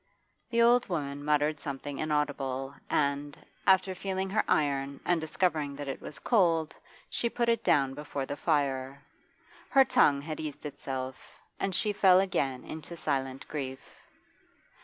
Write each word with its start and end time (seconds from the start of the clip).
The 0.49 0.63
old 0.63 0.89
woman 0.89 1.23
muttered 1.23 1.59
something 1.59 1.99
inaudible 1.99 2.73
and, 2.89 3.37
after 3.67 3.93
feeling 3.93 4.31
her 4.31 4.43
iron 4.47 4.99
and 5.05 5.21
discovering 5.21 5.75
that 5.75 5.87
it 5.87 6.01
was 6.01 6.17
cold, 6.17 6.73
she 7.07 7.29
put 7.29 7.49
it 7.49 7.63
down 7.63 7.93
before 7.93 8.25
the 8.25 8.35
fire. 8.35 9.03
Her 9.69 9.85
tongue 9.85 10.23
had 10.23 10.39
eased 10.39 10.65
itself, 10.65 11.37
and 11.59 11.75
she 11.75 11.93
fell 11.93 12.19
again 12.19 12.63
into 12.63 12.97
silent 12.97 13.47
grief. 13.47 14.01